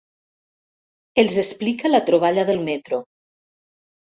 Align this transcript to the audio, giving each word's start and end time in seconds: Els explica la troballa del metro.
Els 1.23 1.35
explica 1.41 1.93
la 1.93 2.01
troballa 2.09 2.47
del 2.49 2.65
metro. 2.71 3.03